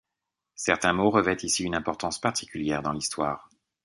Certains 0.55 0.93
mots 0.93 1.11
revêtent 1.11 1.43
ici 1.43 1.63
une 1.63 1.75
importance 1.75 2.19
particulière 2.19 2.81
dans 2.81 2.91
l'histoire. 2.91 3.51